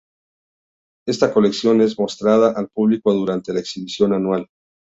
[1.07, 4.47] Esta colección es mostrada al público durante la exhibición anual.